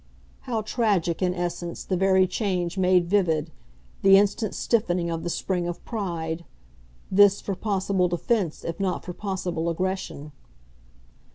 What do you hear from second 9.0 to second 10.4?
for possible aggression.